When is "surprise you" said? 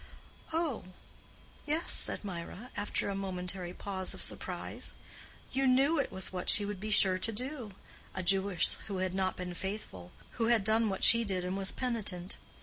4.23-5.67